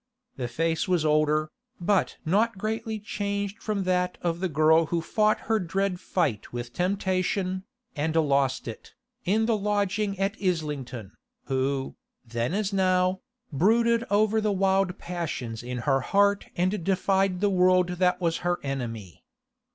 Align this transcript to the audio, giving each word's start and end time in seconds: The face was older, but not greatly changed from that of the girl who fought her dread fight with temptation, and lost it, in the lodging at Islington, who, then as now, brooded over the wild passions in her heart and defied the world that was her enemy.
The 0.35 0.47
face 0.47 0.87
was 0.87 1.05
older, 1.05 1.51
but 1.79 2.17
not 2.25 2.57
greatly 2.57 2.97
changed 2.97 3.61
from 3.61 3.83
that 3.83 4.17
of 4.23 4.39
the 4.39 4.49
girl 4.49 4.87
who 4.87 4.99
fought 4.99 5.41
her 5.41 5.59
dread 5.59 5.99
fight 5.99 6.51
with 6.51 6.73
temptation, 6.73 7.65
and 7.95 8.15
lost 8.15 8.67
it, 8.67 8.95
in 9.25 9.45
the 9.45 9.55
lodging 9.55 10.17
at 10.17 10.37
Islington, 10.41 11.11
who, 11.45 11.95
then 12.25 12.55
as 12.55 12.73
now, 12.73 13.21
brooded 13.53 14.03
over 14.09 14.41
the 14.41 14.51
wild 14.51 14.97
passions 14.97 15.61
in 15.61 15.77
her 15.77 15.99
heart 16.01 16.47
and 16.57 16.83
defied 16.83 17.39
the 17.39 17.51
world 17.51 17.89
that 17.89 18.19
was 18.19 18.37
her 18.37 18.59
enemy. 18.63 19.23